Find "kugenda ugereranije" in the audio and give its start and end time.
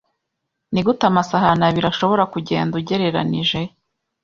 2.33-3.59